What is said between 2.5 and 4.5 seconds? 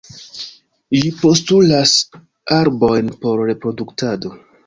arbojn por reproduktado.